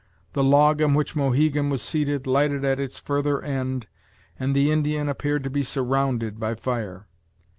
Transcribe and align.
The 0.33 0.43
log 0.43 0.81
on 0.81 0.95
which 0.95 1.15
Mohegan 1.15 1.69
was 1.69 1.79
seated 1.83 2.25
lighted 2.25 2.65
at 2.65 2.79
its 2.79 2.97
further 2.97 3.39
end, 3.43 3.85
and 4.39 4.55
the 4.55 4.71
Indian 4.71 5.07
appeared 5.07 5.43
to 5.43 5.51
be 5.51 5.61
surrounded 5.61 6.39
by 6.39 6.55
fire. 6.55 7.05